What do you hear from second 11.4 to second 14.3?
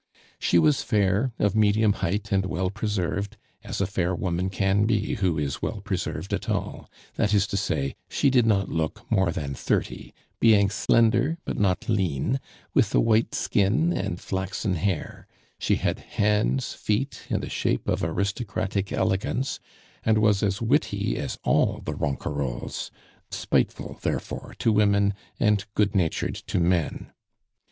but not lean, with a white skin and